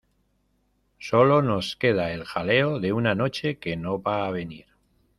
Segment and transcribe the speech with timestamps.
[0.97, 4.65] Sólo nos queda el jaleo de una noche que no va a venir.